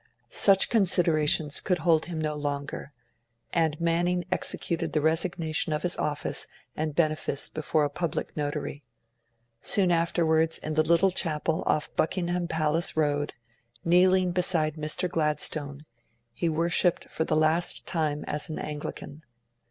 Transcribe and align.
Such 0.31 0.71
considerations 0.71 1.61
could 1.61 1.77
hold 1.77 2.05
him 2.07 2.19
no 2.19 2.33
longer, 2.33 2.91
and 3.53 3.79
Manning 3.79 4.25
executed 4.31 4.93
the 4.93 4.99
resignation 4.99 5.73
of 5.73 5.83
his 5.83 5.95
office 5.95 6.47
and 6.75 6.95
benefice 6.95 7.49
before 7.49 7.83
a 7.83 7.89
public 7.91 8.35
notary. 8.35 8.81
Soon 9.61 9.91
afterwards, 9.91 10.57
in 10.57 10.73
the 10.73 10.81
little 10.81 11.11
Chapel 11.11 11.61
off 11.67 11.95
Buckingham 11.95 12.47
Palace 12.47 12.97
Road, 12.97 13.33
kneeling 13.85 14.31
beside 14.31 14.73
Mr. 14.73 15.07
Gladstone, 15.07 15.85
he 16.33 16.49
worshipped 16.49 17.11
for 17.11 17.23
the 17.23 17.37
last 17.37 17.85
time 17.85 18.23
as 18.25 18.49
an 18.49 18.57
Anglican. 18.57 19.21